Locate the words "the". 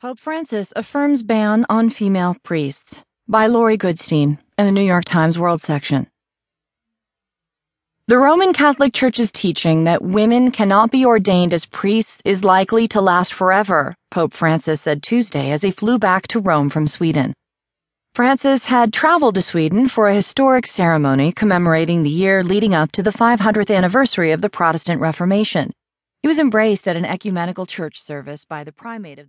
4.66-4.70, 8.06-8.16, 22.04-22.08, 23.02-23.10, 24.42-24.48, 28.62-28.70, 29.24-29.26